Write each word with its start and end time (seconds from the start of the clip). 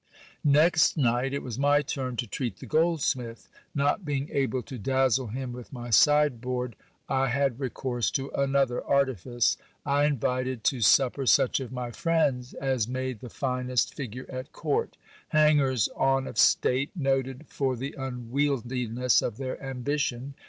Next 0.43 0.97
night, 0.97 1.31
it 1.31 1.43
was 1.43 1.59
my 1.59 1.83
turn 1.83 2.15
to 2.15 2.25
treat 2.25 2.57
the 2.57 2.65
goldsmith. 2.65 3.47
Not 3.75 4.03
being 4.03 4.29
able 4.31 4.63
to 4.63 4.79
dazzle 4.79 5.27
him 5.27 5.53
with 5.53 5.71
my 5.71 5.91
sideboard, 5.91 6.75
I 7.07 7.27
had 7.27 7.59
recourse 7.59 8.09
to 8.17 8.31
another 8.31 8.83
artifice. 8.83 9.57
I 9.85 10.05
invited 10.05 10.63
to 10.63 10.81
supper 10.81 11.27
such 11.27 11.59
of 11.59 11.71
my 11.71 11.91
friends 11.91 12.55
as 12.55 12.87
made 12.87 13.19
the 13.19 13.29
finest 13.29 13.93
figure 13.93 14.25
at 14.27 14.51
court; 14.51 14.97
hangers 15.27 15.87
on 15.95 16.25
of 16.25 16.39
state, 16.39 16.89
noted 16.95 17.45
for 17.47 17.75
the 17.75 17.93
unwieldiness 17.95 19.21
of 19.21 19.37
their 19.37 19.61
ambition. 19.63 20.33